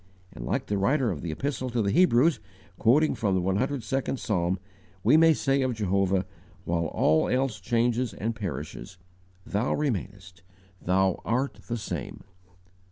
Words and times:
And, 0.33 0.47
like 0.47 0.65
the 0.65 0.79
writer 0.79 1.11
of 1.11 1.21
the 1.21 1.31
Epistle 1.31 1.69
to 1.69 1.81
the 1.83 1.91
Hebrews, 1.91 2.39
quoting 2.79 3.13
from 3.13 3.35
the 3.35 3.41
102nd 3.43 4.17
Psalm, 4.17 4.57
we 5.03 5.15
may 5.15 5.31
say 5.31 5.61
of 5.61 5.75
Jehovah, 5.75 6.25
while 6.65 6.85
all 6.87 7.29
else 7.29 7.59
changes 7.59 8.11
and 8.15 8.35
perishes: 8.35 8.97
"THOU 9.45 9.75
REMAINEST"; 9.75 10.41
"THOU 10.83 11.21
ART 11.23 11.59
THE 11.67 11.77
SAME." 11.77 12.23